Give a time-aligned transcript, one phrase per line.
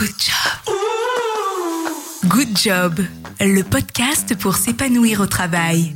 [0.00, 0.74] Good job.
[2.26, 3.00] Good job,
[3.38, 5.94] le podcast pour s'épanouir au travail.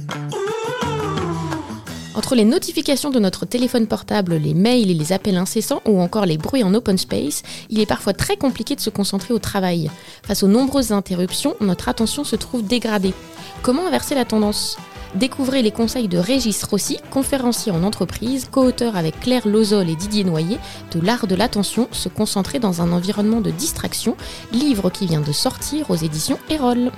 [2.14, 6.26] Entre les notifications de notre téléphone portable, les mails et les appels incessants ou encore
[6.26, 9.90] les bruits en open space, il est parfois très compliqué de se concentrer au travail.
[10.22, 13.14] Face aux nombreuses interruptions, notre attention se trouve dégradée.
[13.62, 14.76] Comment inverser la tendance?
[15.14, 20.24] Découvrez les conseils de Régis Rossi, conférencier en entreprise, co-auteur avec Claire Lozol et Didier
[20.24, 20.58] Noyer
[20.90, 24.16] de L'art de l'attention, se concentrer dans un environnement de distraction,
[24.50, 26.90] livre qui vient de sortir aux éditions Erol.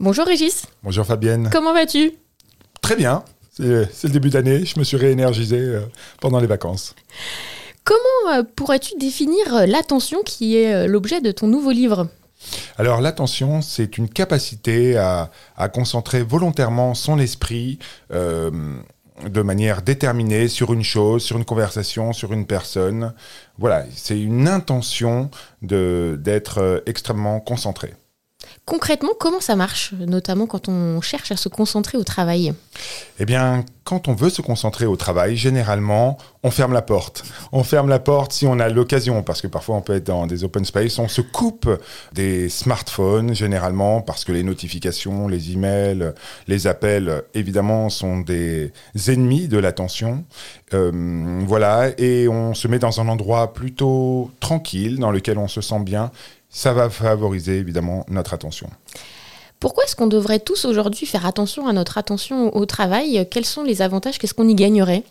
[0.00, 0.66] Bonjour Régis.
[0.82, 1.50] Bonjour Fabienne.
[1.52, 2.14] Comment vas-tu?
[2.82, 3.22] Très bien.
[3.52, 4.64] C'est le début d'année.
[4.64, 5.82] Je me suis réénergisé euh,
[6.20, 6.96] pendant les vacances.
[7.84, 12.08] Comment euh, pourrais-tu définir euh, l'attention qui est l'objet de ton nouveau livre?
[12.76, 15.30] Alors l'attention, c'est une capacité à,
[15.72, 17.78] concentrer volontairement son esprit
[18.10, 23.14] de manière déterminée sur une chose, sur une conversation, sur une personne.
[23.58, 25.30] Voilà, c'est une intention
[25.62, 27.94] d'être extrêmement concentré.
[28.66, 32.54] Concrètement, comment ça marche, notamment quand on cherche à se concentrer au travail
[33.18, 37.24] Eh bien, quand on veut se concentrer au travail, généralement, on ferme la porte.
[37.52, 40.26] On ferme la porte si on a l'occasion, parce que parfois on peut être dans
[40.26, 40.98] des open space.
[40.98, 41.68] On se coupe
[42.14, 46.14] des smartphones, généralement, parce que les notifications, les emails,
[46.48, 48.72] les appels, évidemment, sont des
[49.08, 50.24] ennemis de l'attention.
[50.72, 55.60] Euh, voilà, et on se met dans un endroit plutôt tranquille, dans lequel on se
[55.60, 56.10] sent bien
[56.54, 58.70] ça va favoriser évidemment notre attention.
[59.60, 63.26] Pourquoi est-ce qu'on devrait tous aujourd'hui faire attention à notre attention au travail?
[63.30, 64.18] Quels sont les avantages?
[64.18, 65.02] Qu'est-ce qu'on y gagnerait?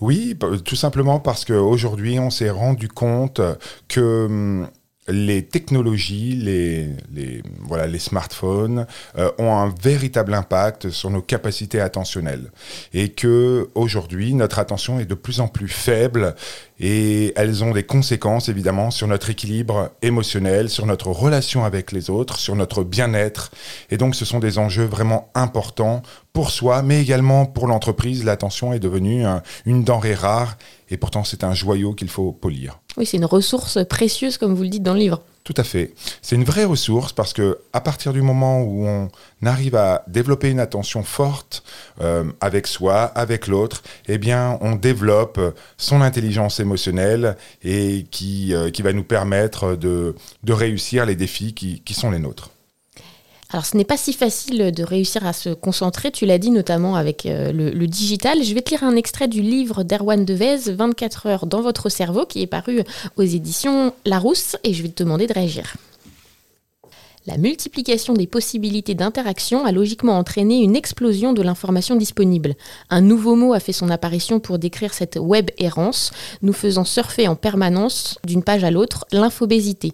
[0.00, 3.40] Oui, tout simplement parce qu'aujourd'hui, on s'est rendu compte
[3.88, 4.68] que hum,
[5.08, 8.86] les technologies, les, voilà, les smartphones
[9.18, 12.52] euh, ont un véritable impact sur nos capacités attentionnelles.
[12.94, 16.34] Et que aujourd'hui notre attention est de plus en plus faible
[16.78, 22.08] et elles ont des conséquences évidemment sur notre équilibre émotionnel, sur notre relation avec les
[22.08, 23.50] autres, sur notre bien-être.
[23.90, 28.24] Et donc ce sont des enjeux vraiment importants pour soi mais également pour l'entreprise.
[28.24, 29.24] L'attention est devenue
[29.66, 30.56] une denrée rare
[30.90, 32.78] et pourtant c'est un joyau qu'il faut polir.
[32.96, 35.22] Oui, c'est une ressource précieuse, comme vous le dites dans le livre.
[35.44, 35.92] Tout à fait.
[36.20, 39.08] C'est une vraie ressource parce que à partir du moment où on
[39.44, 41.64] arrive à développer une attention forte
[42.00, 45.40] euh, avec soi, avec l'autre, eh bien, on développe
[45.78, 50.14] son intelligence émotionnelle et qui, euh, qui va nous permettre de,
[50.44, 52.50] de réussir les défis qui, qui sont les nôtres.
[53.52, 56.96] Alors ce n'est pas si facile de réussir à se concentrer, tu l'as dit notamment
[56.96, 58.42] avec euh, le, digital.
[58.42, 62.24] Je vais te lire un extrait du livre d'Erwan Devez, 24 heures dans votre cerveau,
[62.24, 62.82] qui est paru
[63.16, 65.74] aux éditions Larousse, et je vais te demander de réagir.
[67.24, 72.54] La multiplication des possibilités d'interaction a logiquement entraîné une explosion de l'information disponible.
[72.90, 76.10] Un nouveau mot a fait son apparition pour décrire cette web errance,
[76.42, 79.92] nous faisant surfer en permanence d'une page à l'autre l'infobésité.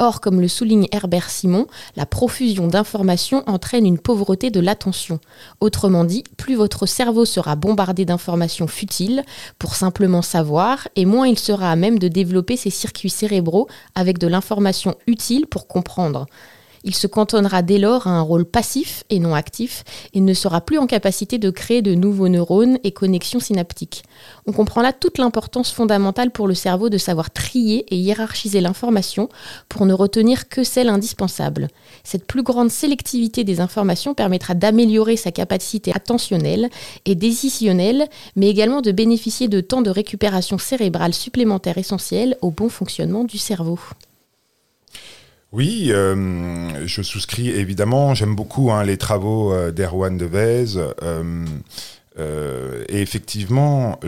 [0.00, 1.66] Or, comme le souligne Herbert Simon,
[1.96, 5.18] la profusion d'informations entraîne une pauvreté de l'attention.
[5.60, 9.24] Autrement dit, plus votre cerveau sera bombardé d'informations futiles
[9.58, 13.66] pour simplement savoir, et moins il sera à même de développer ses circuits cérébraux
[13.96, 16.26] avec de l'information utile pour comprendre.
[16.84, 19.84] Il se cantonnera dès lors à un rôle passif et non actif
[20.14, 24.04] et ne sera plus en capacité de créer de nouveaux neurones et connexions synaptiques.
[24.46, 29.28] On comprend là toute l'importance fondamentale pour le cerveau de savoir trier et hiérarchiser l'information
[29.68, 31.68] pour ne retenir que celle indispensable.
[32.04, 36.68] Cette plus grande sélectivité des informations permettra d'améliorer sa capacité attentionnelle
[37.04, 42.68] et décisionnelle, mais également de bénéficier de temps de récupération cérébrale supplémentaire essentiel au bon
[42.68, 43.78] fonctionnement du cerveau.
[45.50, 48.14] Oui, euh, je souscris évidemment.
[48.14, 50.76] J'aime beaucoup hein, les travaux euh, d'Erwan Devez.
[50.76, 51.46] Euh,
[52.18, 53.98] euh, et effectivement,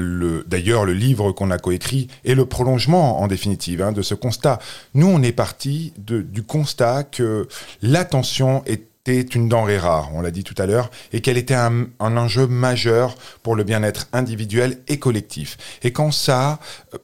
[0.46, 4.58] d'ailleurs, le livre qu'on a coécrit est le prolongement, en définitive, hein, de ce constat.
[4.94, 7.46] Nous, on est parti du constat que
[7.82, 11.86] l'attention était une denrée rare, on l'a dit tout à l'heure, et qu'elle était un,
[12.00, 13.14] enjeu majeur
[13.44, 15.56] pour le bien-être individuel et collectif.
[15.84, 16.58] Et quand ça,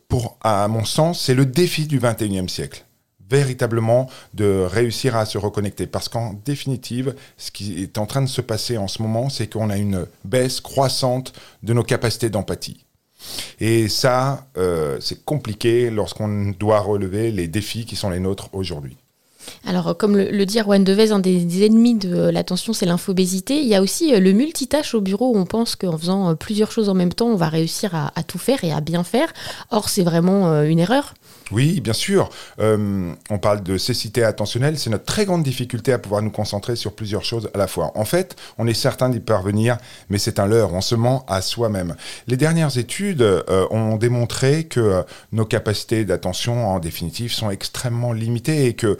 [0.08, 2.85] pour, à mon sens, c'est le défi du 21e siècle
[3.28, 5.86] véritablement de réussir à se reconnecter.
[5.86, 9.52] Parce qu'en définitive, ce qui est en train de se passer en ce moment, c'est
[9.52, 11.32] qu'on a une baisse croissante
[11.62, 12.86] de nos capacités d'empathie.
[13.60, 18.96] Et ça, euh, c'est compliqué lorsqu'on doit relever les défis qui sont les nôtres aujourd'hui.
[19.64, 23.60] Alors, comme le, dit Erwan Devez, un des, ennemis de l'attention, c'est l'infobésité.
[23.60, 26.34] Il y a aussi euh, le multitâche au bureau où on pense qu'en faisant euh,
[26.34, 29.32] plusieurs choses en même temps, on va réussir à, tout faire et à bien faire.
[29.70, 31.14] Or, c'est vraiment une erreur.
[31.52, 32.28] Oui, bien sûr.
[32.58, 34.78] Euh, on parle de cécité attentionnelle.
[34.78, 37.92] C'est notre très grande difficulté à pouvoir nous concentrer sur plusieurs choses à la fois.
[37.94, 39.78] En fait, on est certain d'y parvenir,
[40.10, 40.74] mais c'est un leurre.
[40.74, 41.94] On se ment à soi-même.
[42.26, 48.12] Les dernières études euh, ont démontré que euh, nos capacités d'attention, en définitive, sont extrêmement
[48.12, 48.96] limitées et que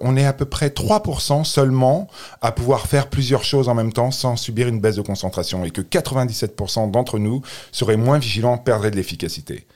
[0.00, 2.08] on est à peu près 3% seulement
[2.40, 5.70] à pouvoir faire plusieurs choses en même temps sans subir une baisse de concentration et
[5.70, 7.42] que 97% d'entre nous
[7.72, 9.66] seraient moins vigilants, perdraient de l'efficacité.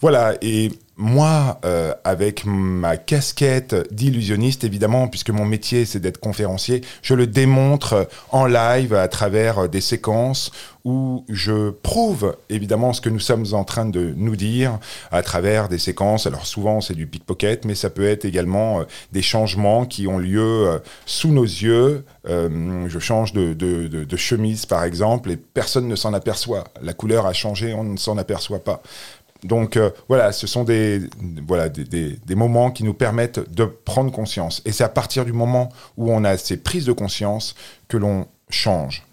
[0.00, 6.82] Voilà, et moi, euh, avec ma casquette d'illusionniste, évidemment, puisque mon métier c'est d'être conférencier,
[7.02, 10.52] je le démontre en live à travers des séquences
[10.84, 14.78] où je prouve évidemment ce que nous sommes en train de nous dire
[15.10, 16.26] à travers des séquences.
[16.26, 20.18] Alors souvent c'est du pickpocket, mais ça peut être également euh, des changements qui ont
[20.18, 22.04] lieu euh, sous nos yeux.
[22.26, 26.64] je change de, chemise par exemple et personne ne s'en aperçoit.
[26.82, 28.82] La couleur a changé, on ne s'en aperçoit pas.
[29.44, 31.00] Donc euh, voilà, ce sont des,
[31.46, 34.62] voilà, des, des, moments qui nous permettent de prendre conscience.
[34.64, 37.54] Et c'est à partir du moment où on a ces prises de conscience
[37.88, 39.04] que l'on change.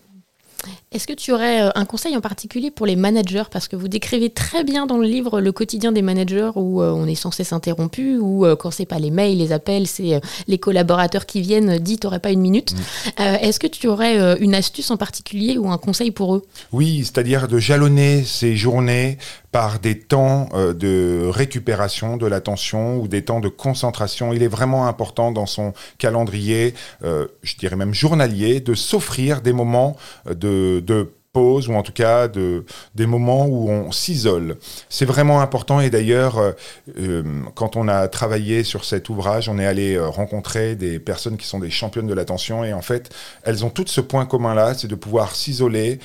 [0.91, 3.45] Est-ce que tu aurais euh, un conseil en particulier pour les managers?
[3.49, 6.91] Parce que vous décrivez très bien dans le livre le quotidien des managers où euh,
[6.91, 10.57] on est sans cesse interrompu, où quand c'est pas les mails, les appels, c'est les
[10.57, 12.73] collaborateurs qui viennent, dit t'aurais pas une minute.
[12.73, 13.21] Mmh.
[13.41, 16.43] Est-ce que tu aurais une astuce en particulier ou un conseil pour eux?
[16.73, 19.17] Oui, c'est-à-dire de jalonner ces journées
[19.51, 24.33] par des temps de récupération de l'attention ou des temps de concentration.
[24.33, 29.95] Il est vraiment important dans son calendrier, je dirais même journalier, de s'offrir des moments
[30.29, 32.65] de de, pause ou en tout cas de,
[32.95, 34.57] des moments où on s'isole.
[34.89, 36.51] C'est vraiment important et d'ailleurs, euh,
[36.97, 37.23] euh,
[37.55, 41.47] quand on a travaillé sur cet ouvrage, on est allé euh, rencontrer des personnes qui
[41.47, 43.13] sont des championnes de l'attention et en fait,
[43.43, 45.99] elles ont toutes ce point commun-là, c'est de pouvoir s'isoler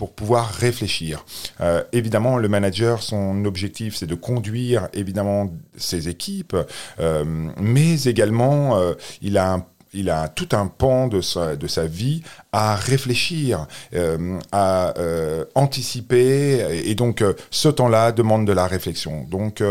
[0.00, 1.26] pour pouvoir réfléchir.
[1.92, 6.56] évidemment, le manager, son objectif, c'est de conduire évidemment ses équipes,
[7.58, 8.80] mais également,
[9.20, 12.22] il a un il a tout un pan de sa, vie
[12.52, 19.26] à réfléchir, euh, à euh, anticiper, et, donc euh, ce temps-là demande de la réflexion.
[19.30, 19.62] Donc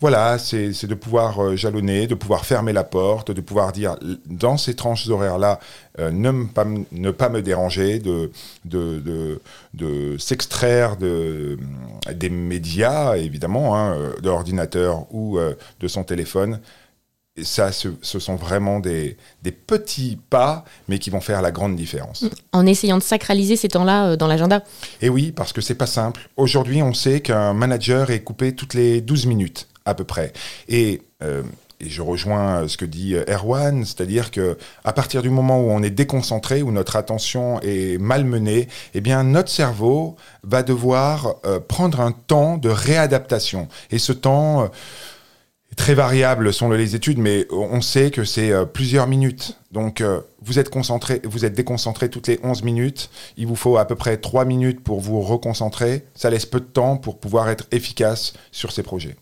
[0.00, 4.74] voilà, c'est de pouvoir jalonner, de pouvoir fermer la porte, de pouvoir dire dans ces
[4.74, 5.60] tranches horaires-là,
[5.98, 8.30] ne, pas, me déranger, de,
[10.18, 11.58] s'extraire de,
[12.14, 16.60] des médias, évidemment, hein, de l'ordinateur ou de son téléphone
[17.42, 19.16] ça, ce, sont vraiment des,
[19.66, 22.24] petits pas, mais qui vont faire la grande différence.
[22.52, 24.62] En essayant de sacraliser ces temps-là euh, dans l'agenda
[25.00, 26.28] Et oui, parce que c'est pas simple.
[26.36, 30.32] Aujourd'hui, on sait qu'un manager est coupé toutes les 12 minutes, à peu près.
[30.68, 31.02] Et.
[31.22, 31.42] Euh,
[31.80, 35.70] et je rejoins ce que dit euh, Erwan, c'est-à-dire que à partir du moment où
[35.70, 41.36] on est déconcentré, où notre attention est malmenée, eh bien notre cerveau va devoir
[41.68, 43.68] prendre un temps de réadaptation.
[43.92, 44.72] Et ce temps,
[45.78, 49.58] très variable sont les études, mais on sait que c'est euh, plusieurs minutes.
[49.72, 53.08] Donc euh, vous êtes concentré, vous êtes déconcentré toutes les 11 minutes.
[53.38, 56.04] Il vous faut à peu près 3 minutes pour vous reconcentrer.
[56.14, 59.16] Ça laisse peu de temps pour pouvoir être efficace sur ces projets.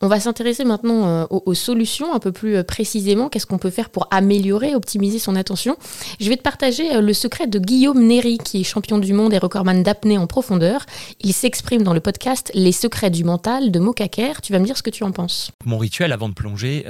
[0.00, 3.28] On va s'intéresser maintenant euh, aux, solutions un peu plus euh, précisément.
[3.28, 5.76] Qu'est-ce qu'on peut faire pour améliorer, optimiser son attention?
[6.20, 9.32] Je vais te partager euh, le secret de Guillaume Néry, qui est champion du monde
[9.32, 10.84] et recordman d'apnée en profondeur.
[11.20, 14.40] Il s'exprime dans le podcast Les secrets du mental de Mokaker.
[14.42, 15.50] Tu vas me dire ce que tu en penses.
[15.64, 16.84] Mon rituel avant de plonger,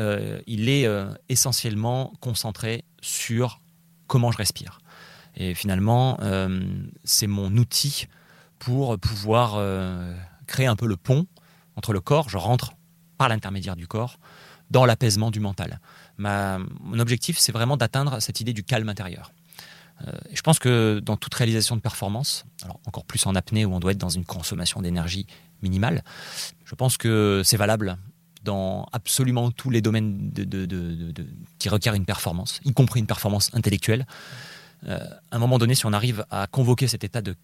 [0.47, 0.87] il est
[1.29, 3.61] essentiellement concentré sur
[4.07, 4.81] comment je respire.
[5.37, 6.19] Et finalement,
[7.05, 8.07] c'est mon outil
[8.59, 9.61] pour pouvoir
[10.47, 11.27] créer un peu le pont
[11.77, 12.73] entre le corps, je rentre
[13.19, 14.19] par l'intermédiaire du corps
[14.71, 15.81] dans l'apaisement du mental.
[16.19, 19.33] mon objectif, c'est vraiment d'atteindre cette idée du calme intérieur.
[20.07, 23.73] Euh, je pense que dans toute réalisation de performance, alors encore plus en apnée où
[23.73, 25.27] on doit être dans une consommation d'énergie
[25.63, 26.03] minimale,
[26.65, 27.97] je pense que c'est valable
[28.45, 30.33] dans absolument tous les domaines
[31.59, 34.07] qui requièrent une performance, y compris une performance intellectuelle.
[34.87, 34.99] Euh,
[35.31, 37.35] à un moment donné, si on arrive à convoquer cet état de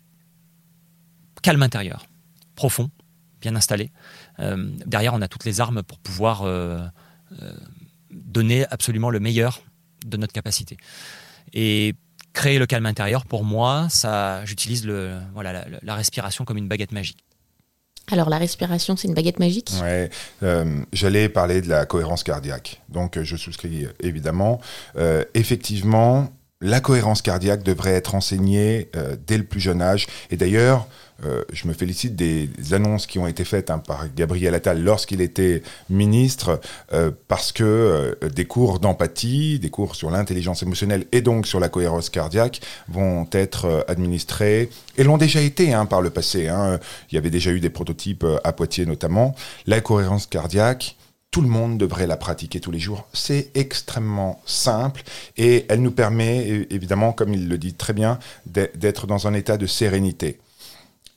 [1.42, 2.06] calme intérieur
[2.54, 2.90] profond,
[3.42, 3.92] bien installé.
[4.40, 6.78] Euh, derrière, on a toutes les armes pour pouvoir euh,
[7.42, 7.52] euh,
[8.10, 9.62] donner absolument le meilleur
[10.06, 10.78] de notre capacité.
[11.52, 11.94] Et
[12.32, 16.92] créer le calme intérieur, pour moi, ça, j'utilise le, voilà, la, respiration comme une baguette
[16.92, 17.18] magique.
[18.10, 19.70] Alors la respiration, c'est une baguette magique?
[19.80, 20.10] Ouais,
[20.92, 22.80] j'allais parler de la cohérence cardiaque.
[22.88, 24.60] Donc je souscris évidemment.
[25.34, 26.32] effectivement,
[26.62, 30.06] la cohérence cardiaque devrait être enseignée euh, dès le plus jeune âge.
[30.30, 30.86] Et d'ailleurs,
[31.24, 35.20] euh, je me félicite des annonces qui ont été faites hein, par Gabriel Attal lorsqu'il
[35.20, 36.60] était ministre,
[36.92, 41.68] euh, parce que des cours d'empathie, des cours sur l'intelligence émotionnelle et donc sur la
[41.68, 46.48] cohérence cardiaque vont être administrés, et l'ont déjà été hein, par le passé.
[46.48, 46.78] Hein.
[47.10, 49.34] Il y avait déjà eu des prototypes à Poitiers notamment.
[49.66, 50.96] La cohérence cardiaque,
[51.32, 53.08] tout le monde devrait la pratiquer tous les jours.
[53.12, 55.02] C'est extrêmement simple
[55.38, 59.56] et elle nous permet, évidemment, comme il le dit très bien, d'être dans un état
[59.56, 60.38] de sérénité.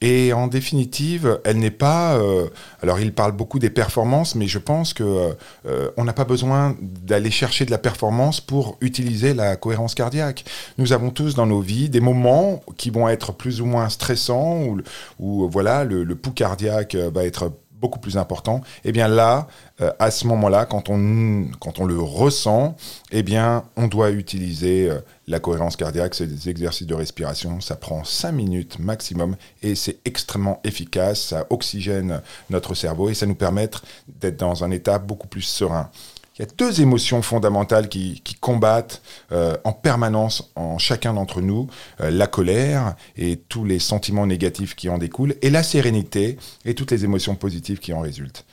[0.01, 2.15] Et en définitive, elle n'est pas.
[2.17, 2.47] Euh,
[2.81, 6.75] alors, il parle beaucoup des performances, mais je pense que euh, on n'a pas besoin
[6.81, 10.45] d'aller chercher de la performance pour utiliser la cohérence cardiaque.
[10.77, 14.77] Nous avons tous dans nos vies des moments qui vont être plus ou moins stressants,
[15.19, 19.47] où, voilà, le pouls cardiaque va être beaucoup plus important, eh bien là,
[19.81, 22.75] euh, à ce moment-là, quand on, quand on le ressent,
[23.11, 27.75] eh bien, on doit utiliser euh, la cohérence cardiaque, c'est des exercices de respiration, ça
[27.75, 33.35] prend 5 minutes maximum et c'est extrêmement efficace, ça oxygène notre cerveau et ça nous
[33.35, 33.69] permet
[34.07, 35.89] d'être dans un état beaucoup plus serein.
[36.37, 39.01] Il y a deux émotions fondamentales qui, combattent
[39.31, 41.67] euh, en permanence en chacun d'entre nous,
[42.01, 46.75] euh, la colère et tous les sentiments négatifs qui en découlent, et la sérénité et
[46.75, 48.45] toutes les émotions positives qui en résultent.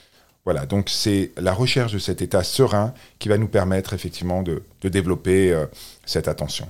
[0.45, 4.63] Voilà, donc c'est la recherche de cet état serein qui va nous permettre effectivement de,
[4.83, 5.67] développer euh,
[6.07, 6.69] cette attention.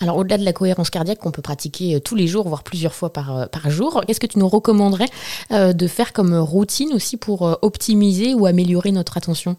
[0.00, 3.12] Alors au-delà de la cohérence cardiaque qu'on peut pratiquer tous les jours, voire plusieurs fois
[3.12, 5.06] par, jour, qu'est-ce que tu nous recommanderais
[5.50, 9.56] de faire comme routine aussi pour optimiser ou améliorer notre attention?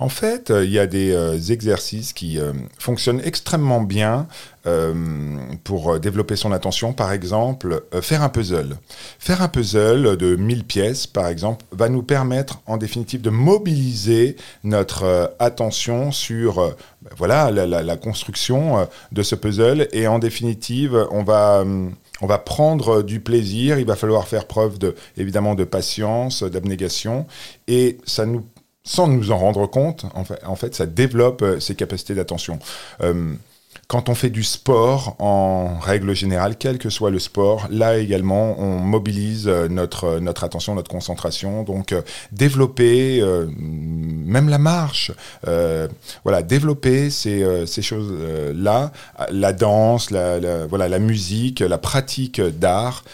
[0.00, 2.38] En fait, il y a des exercices qui
[2.78, 4.26] fonctionnent extrêmement bien
[5.62, 6.94] pour développer son attention.
[6.94, 8.78] Par exemple, faire un puzzle.
[9.18, 14.36] Faire un puzzle de 1000 pièces, par exemple, va nous permettre en définitive de mobiliser
[14.64, 19.88] notre attention sur ben voilà, la, construction euh, de ce puzzle.
[19.92, 21.64] Et en définitive, on va,
[22.20, 23.78] on va prendre du plaisir.
[23.78, 27.26] Il va falloir faire preuve de, évidemment, de patience, d'abnégation.
[27.68, 28.44] Et ça nous
[28.82, 32.58] sans nous en rendre compte, en fait, ça développe euh, ces capacités d'attention.
[33.00, 33.38] Hum,
[33.90, 38.58] quand on fait du sport, en règle générale, quel que soit le sport, là également,
[38.60, 41.64] on mobilise euh, notre, euh, attention, notre concentration.
[41.64, 43.20] Donc, euh, développer,
[44.30, 45.12] même la marche,
[46.24, 48.92] voilà, développer ces, ces choses-là,
[49.30, 53.04] la danse, la, voilà, la musique, la pratique d'art,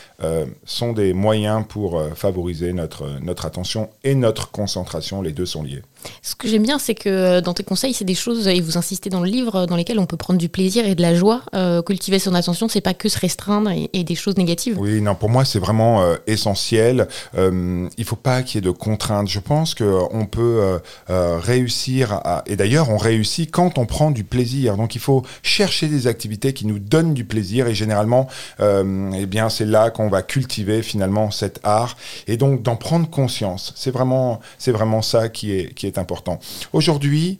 [0.64, 5.23] sont des moyens pour favoriser notre attention et notre concentration.
[5.23, 5.82] Les deux sont liés.
[6.22, 8.76] Ce que j'aime bien, c'est que euh, dans tes conseils, c'est des choses, et vous
[8.78, 11.42] insistez dans le livre, dans lesquelles on peut prendre du plaisir et de la joie.
[11.54, 14.76] Euh, cultiver son attention, c'est pas que se restreindre et, des choses négatives.
[14.78, 17.08] Oui, non, pour moi, c'est vraiment euh, essentiel.
[17.36, 19.28] Euh, il faut pas qu'il y ait de contraintes.
[19.28, 24.76] Je pense qu'on peut réussir, à, et d'ailleurs, on réussit quand on prend du plaisir.
[24.76, 28.28] Donc, il faut chercher des activités qui nous donnent du plaisir, et généralement,
[28.60, 31.96] eh bien, c'est là qu'on va cultiver finalement cet art,
[32.26, 33.72] et donc d'en prendre conscience.
[33.76, 36.38] C'est vraiment, c'est vraiment ça qui est, qui est important.
[36.72, 37.38] Aujourd'hui,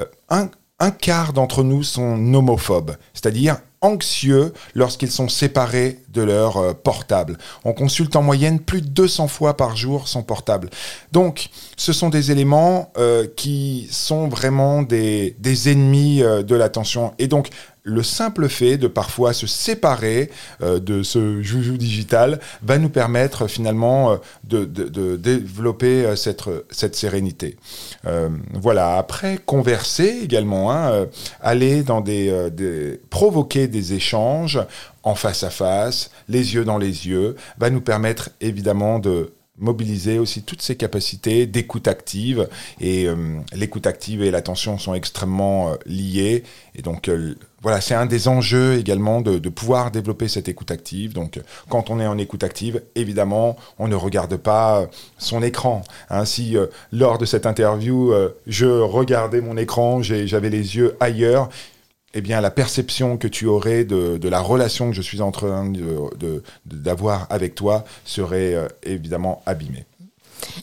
[0.00, 6.72] euh, un, quart d'entre nous sont homophobes, c'est-à-dire anxieux lorsqu'ils sont séparés de leur euh,
[6.72, 7.36] portable.
[7.64, 10.70] On consulte en moyenne plus de 200 fois par jour son portable.
[11.12, 17.12] Donc, ce sont des éléments euh, qui sont vraiment des, des ennemis de l'attention.
[17.18, 17.50] Et donc,
[17.88, 20.30] le simple fait de parfois se séparer
[20.62, 27.56] euh, de ce joujou digital va nous permettre finalement euh, de, développer euh, cette, sérénité.
[28.52, 31.06] voilà, après, converser également, hein,
[31.40, 34.60] aller dans des, provoquer des échanges
[35.02, 40.18] en face à face, les yeux dans les yeux, va nous permettre évidemment de mobiliser
[40.18, 42.48] aussi toutes ces capacités d'écoute active.
[42.80, 43.16] Et euh,
[43.52, 46.44] l'écoute active et l'attention sont extrêmement euh, liées.
[46.74, 50.70] Et donc, euh, voilà, c'est un des enjeux également de, de, pouvoir développer cette écoute
[50.70, 51.12] active.
[51.12, 54.86] Donc, quand on est en écoute active, évidemment, on ne regarde pas
[55.18, 55.82] son écran.
[56.08, 56.56] Hein, si
[56.92, 58.12] lors de cette interview,
[58.46, 61.48] je regardais mon écran, j'avais les yeux ailleurs,
[62.14, 65.72] eh bien, la perception que tu aurais de, la relation que je suis en train
[66.64, 69.84] d'avoir avec toi serait euh, évidemment abîmée.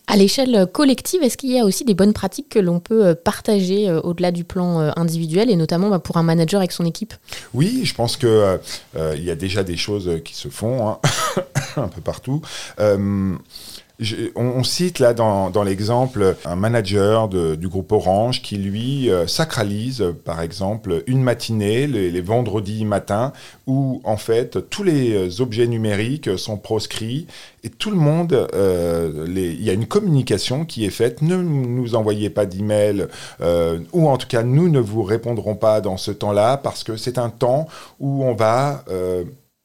[0.07, 3.15] À l'échelle collective, est-ce qu'il y a aussi des bonnes pratiques que l'on peut euh,
[3.15, 7.13] partager euh, au-delà du plan individuel et notamment bah, pour un manager avec son équipe?
[7.53, 8.59] Oui, je pense qu'il
[8.95, 10.99] il y a déjà des choses qui se font hein,
[11.77, 12.41] un peu partout.
[14.35, 20.41] On, cite là dans, l'exemple un manager du groupe Orange qui lui euh, sacralise par
[20.41, 23.31] exemple une matinée les, vendredis matins
[23.67, 27.27] où en fait tous les objets numériques sont proscrits
[27.65, 31.23] et tout le monde, euh, il y a une communication qui est faite.
[31.23, 33.07] Ne nous envoyez pas d'email
[33.41, 36.95] euh, ou en tout cas nous ne vous répondrons pas dans ce temps-là parce que
[36.95, 37.67] c'est un temps
[37.99, 38.83] où on va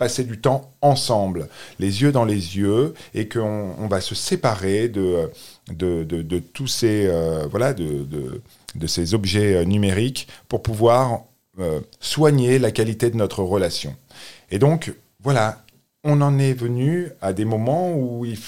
[0.01, 1.47] passer du temps ensemble,
[1.79, 5.31] les yeux dans les yeux, et qu'on on va se séparer de,
[5.71, 8.07] de, de, tous ces, euh, voilà, de,
[8.75, 11.25] de, ces objets euh, numériques pour pouvoir
[11.59, 13.95] euh, soigner la qualité de notre relation.
[14.51, 14.91] Et donc,
[15.23, 15.63] voilà,
[16.03, 18.39] on en est venu à des moments où il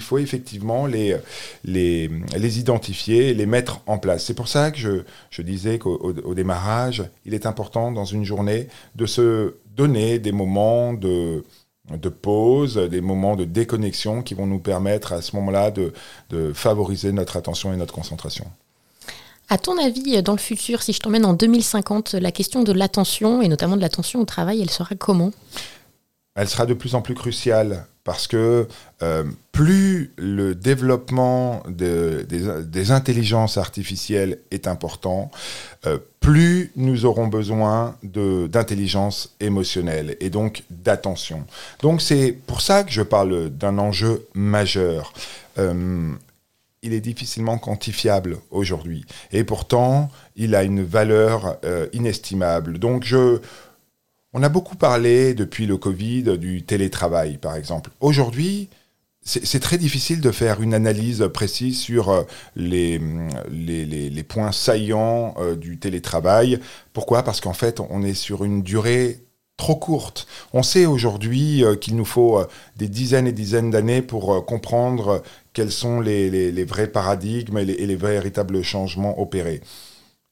[0.00, 1.14] faut, effectivement les,
[1.62, 4.24] les, les, identifier les mettre en place.
[4.24, 8.24] C'est pour ça que je, je disais qu'au au démarrage, il est important dans une
[8.24, 11.44] journée de se donner des moments de,
[11.90, 15.92] de pause, des moments de déconnexion qui vont nous permettre à ce moment-là de,
[16.30, 18.46] de favoriser notre attention et notre concentration.
[19.48, 23.42] À ton avis, dans le futur, si je t'emmène en 2050, la question de l'attention,
[23.42, 25.30] et notamment de l'attention au travail, elle sera comment?
[26.34, 28.68] Elle sera de plus en plus cruciale parce que
[29.02, 35.32] euh, plus le développement des, intelligences artificielles est important,
[35.86, 41.44] euh, plus nous aurons besoin d'intelligence émotionnelle et donc d'attention.
[41.82, 45.12] Donc c'est pour ça que je parle d'un enjeu majeur.
[45.58, 46.12] Euh,
[46.82, 51.56] il est difficilement quantifiable aujourd'hui et pourtant il a une valeur
[51.92, 52.78] inestimable.
[52.78, 53.40] Donc je
[54.36, 57.90] on a beaucoup parlé depuis le Covid du télétravail, par exemple.
[58.00, 58.68] Aujourd'hui,
[59.24, 62.22] c'est très difficile de faire une analyse précise sur euh,
[62.54, 63.00] les,
[64.28, 66.60] points saillants euh, du télétravail.
[66.92, 67.22] Pourquoi?
[67.22, 69.24] Parce qu'en fait, on est sur une durée
[69.56, 70.26] trop courte.
[70.52, 72.44] On sait aujourd'hui euh, qu'il nous faut
[72.76, 75.22] des dizaines et dizaines d'années pour comprendre
[75.54, 79.62] quels sont les, vrais paradigmes et les, et les véritables changements opérés.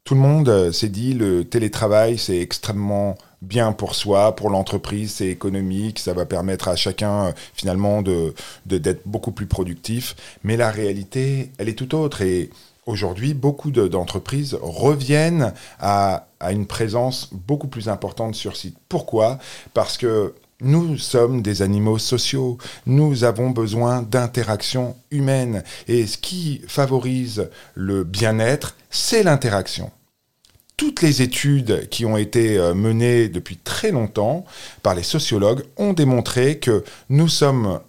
[0.04, 5.28] Tout le monde s'est dit le télétravail, c'est extrêmement bien pour soi, pour l'entreprise, c'est
[5.28, 8.34] économique, ça va permettre à chacun finalement de
[8.66, 10.16] d'être beaucoup plus productif.
[10.42, 12.22] Mais la réalité, elle est tout autre.
[12.22, 12.50] Et
[12.86, 18.76] aujourd'hui, beaucoup d'entreprises reviennent à, à une présence beaucoup plus importante sur site.
[18.88, 19.38] Pourquoi?
[19.72, 25.62] Parce que nous sommes des animaux sociaux, nous avons besoin d'interaction humaine.
[25.88, 29.90] Et ce qui favorise le bien-être, c'est l'interaction
[30.76, 34.44] toutes les études qui ont été euh, menées depuis très longtemps
[34.82, 37.80] par les sociologues ont démontré que nous sommes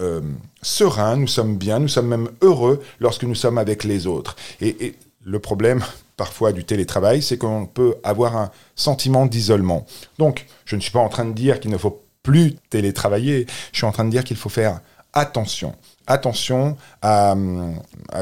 [0.00, 0.20] euh,
[0.60, 4.36] sereins, nous sommes bien, nous sommes même heureux lorsque nous sommes avec les autres.
[4.60, 4.94] Et,
[5.26, 5.82] le problème
[6.18, 9.86] parfois du télétravail, c'est qu'on peut avoir un sentiment d'isolement.
[10.18, 13.78] Donc, je ne suis pas en train de dire qu'il ne faut plus télétravailler, je
[13.78, 14.80] suis en train de dire qu'il faut faire
[15.14, 15.74] attention
[16.06, 17.34] attention à,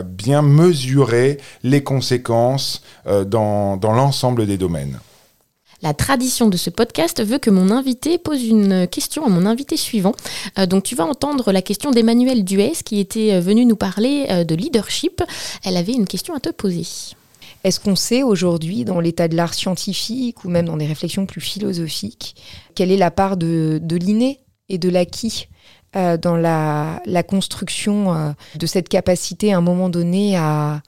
[0.04, 5.00] bien mesurer les conséquences euh, dans, l'ensemble des domaines.
[5.82, 9.76] La tradition de ce podcast veut que mon invité pose une question à mon invité
[9.76, 10.14] suivant.
[10.58, 14.44] Euh, donc tu vas entendre la question d'Emmanuel Duès qui était euh, venue nous parler
[14.44, 15.22] de leadership.
[15.64, 16.86] Elle avait une question à te poser.
[17.64, 21.40] Est-ce qu'on sait aujourd'hui, dans l'état de l'art scientifique ou même dans des réflexions plus
[21.40, 22.36] philosophiques,
[22.74, 25.48] quelle est la part de, de l'inné et de l'acquis?
[25.94, 30.80] Euh, dans la, construction euh, de cette capacité à un moment donné à,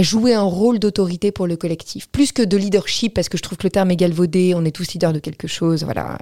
[0.00, 3.58] jouer un rôle d'autorité pour le collectif, plus que de leadership, parce que je trouve
[3.58, 6.18] que le terme est galvaudé, on est tous leaders de quelque chose, voilà.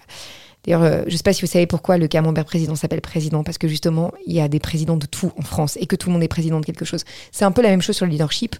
[0.64, 3.44] D'ailleurs, euh, je ne sais pas si vous savez pourquoi le camembert président s'appelle président,
[3.44, 6.08] parce que justement, il y a des présidents de tout en France et que tout
[6.08, 7.04] le monde est président de quelque chose.
[7.32, 8.56] C'est un peu la même chose sur le leadership.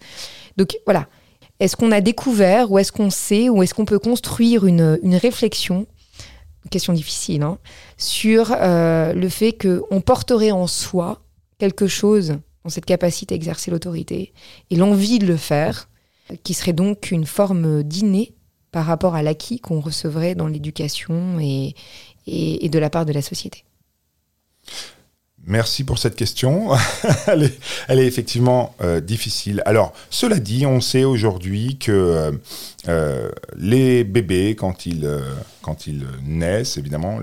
[0.58, 1.06] Donc voilà.
[1.60, 5.16] Est-ce qu'on a découvert, ou est-ce qu'on sait, ou est-ce qu'on peut construire une, une
[5.16, 5.86] réflexion
[6.68, 7.58] question difficile, hein,
[7.96, 11.20] sur euh, le fait qu'on porterait en soi
[11.58, 14.32] quelque chose dans cette capacité à exercer l'autorité
[14.70, 15.88] et l'envie de le faire,
[16.42, 18.34] qui serait donc une forme d'inné
[18.72, 21.74] par rapport à l'acquis qu'on recevrait dans l'éducation et,
[22.26, 23.64] et, de la part de la société.
[25.48, 26.70] Merci pour cette question.
[27.28, 29.62] elle, est, effectivement euh, difficile.
[29.64, 32.32] Alors, cela dit, on sait aujourd'hui que euh,
[32.88, 35.08] euh, les bébés, quand ils,
[35.62, 37.20] quand ils naissent, évidemment,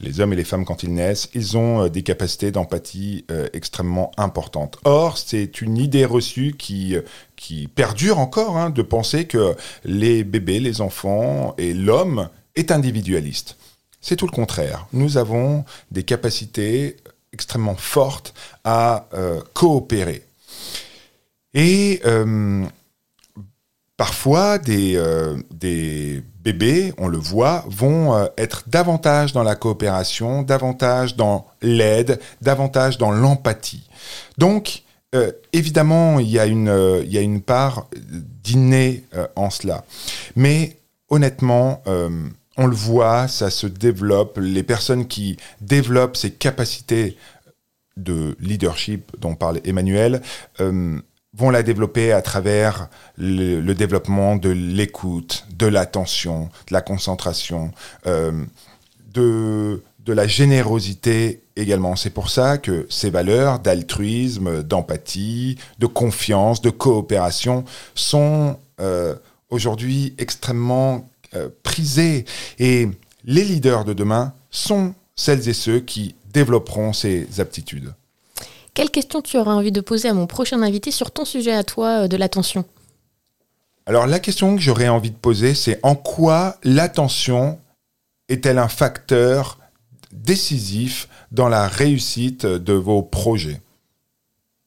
[0.00, 4.78] les, hommes et les femmes, quand ils naissent, ils ont des capacités d'empathie extrêmement importantes.
[4.84, 6.96] Or, c'est une idée reçue qui,
[7.36, 13.56] qui perdure encore, hein, de penser que les bébés, les enfants et l'homme est individualiste.
[14.00, 14.86] C'est tout le contraire.
[14.92, 16.96] Nous avons des capacités
[17.36, 18.32] extrêmement forte
[18.64, 20.22] à euh, coopérer.
[21.52, 22.64] Et euh,
[23.98, 31.16] parfois, des, euh, des bébés, on le voit, vont être davantage dans la coopération, davantage
[31.16, 33.86] dans l'aide, davantage dans l'empathie.
[34.38, 34.82] Donc,
[35.52, 37.88] évidemment, il y, a une, il y a une part
[38.44, 39.02] d'inné
[39.34, 39.82] en cela.
[40.36, 40.76] Mais
[41.08, 41.82] honnêtement,
[42.56, 44.38] on le voit, ça se développe.
[44.40, 47.16] Les personnes qui développent ces capacités
[47.96, 50.20] de leadership dont parle Emmanuel
[51.36, 52.88] vont la développer à travers
[53.18, 57.72] le, développement de l'écoute, de l'attention, de la concentration,
[58.06, 58.44] euh,
[59.12, 61.94] de, de la générosité également.
[61.94, 67.64] C'est pour ça que ces valeurs d'altruisme, d'empathie, de confiance, de coopération
[67.94, 69.14] sont euh,
[69.50, 72.24] aujourd'hui extrêmement euh, prisées.
[72.58, 72.88] Et
[73.24, 77.92] les leaders de demain sont celles et ceux qui développeront ces aptitudes.
[78.74, 81.64] Quelle question tu auras envie de poser à mon prochain invité sur ton sujet à
[81.64, 82.64] toi euh, de l'attention?
[83.86, 87.58] Alors la question que j'aurais envie de poser, c'est en quoi l'attention
[88.28, 89.58] est-elle un facteur
[90.12, 93.60] décisif dans la réussite de vos projets?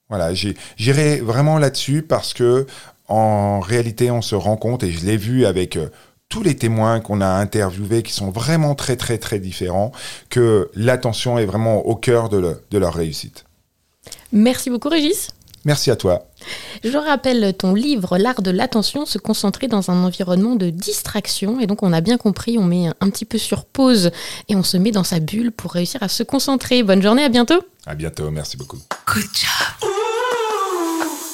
[0.07, 2.65] Voilà, j'irai vraiment là-dessus parce que
[3.09, 5.89] en réalité, on se rend compte, et je l'ai vu avec euh,
[6.29, 9.91] tous les témoins qu'on a interviewés qui sont vraiment très très très différents,
[10.29, 13.45] que l'attention est vraiment au cœur de leur réussite.
[14.31, 15.31] Merci beaucoup Régis.
[15.65, 16.27] Merci à toi.
[16.83, 21.59] Je rappelle ton livre L'art de l'attention, se concentrer dans un environnement de distraction.
[21.59, 24.11] Et donc on a bien compris, on met un petit peu sur pause
[24.47, 26.81] et on se met dans sa bulle pour réussir à se concentrer.
[26.83, 27.61] Bonne journée, à bientôt.
[27.85, 28.79] À bientôt, merci beaucoup.
[29.05, 29.89] Good job.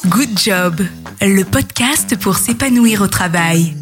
[0.07, 0.81] Good job,
[1.21, 3.75] le podcast pour s'épanouir au travail.